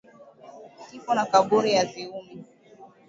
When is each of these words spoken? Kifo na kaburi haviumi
Kifo 0.89 1.11
na 1.15 1.25
kaburi 1.31 1.71
haviumi 1.77 2.35